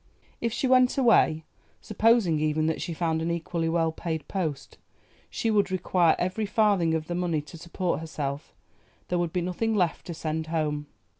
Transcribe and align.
If 0.41 0.51
she 0.51 0.65
went 0.65 0.97
away, 0.97 1.43
supposing 1.79 2.39
even 2.39 2.65
that 2.65 2.81
she 2.81 2.91
found 2.91 3.21
an 3.21 3.29
equally 3.29 3.69
well 3.69 3.91
paid 3.91 4.27
post, 4.27 4.79
she 5.29 5.51
would 5.51 5.69
require 5.69 6.15
every 6.17 6.47
farthing 6.47 6.95
of 6.95 7.05
the 7.05 7.13
money 7.13 7.39
to 7.43 7.55
support 7.55 7.99
herself, 7.99 8.51
there 9.09 9.19
would 9.19 9.31
be 9.31 9.41
nothing 9.41 9.75
left 9.75 10.07
to 10.07 10.15
send 10.15 10.47
home. 10.47 10.87